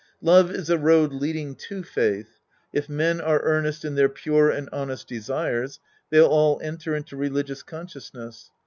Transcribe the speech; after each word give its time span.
Love 0.23 0.49
is 0.49 0.67
a 0.67 0.79
road 0.79 1.13
leading 1.13 1.53
to 1.53 1.83
faith. 1.83 2.39
If 2.73 2.89
men 2.89 3.21
are 3.21 3.39
earnest 3.43 3.85
in 3.85 3.93
their 3.93 4.09
pure 4.09 4.49
and 4.49 4.67
honest 4.73 5.07
desires, 5.07 5.79
they'll 6.09 6.25
all 6.25 6.59
enter 6.63 6.95
into 6.95 7.15
religious 7.15 7.61
consciousness. 7.61 8.49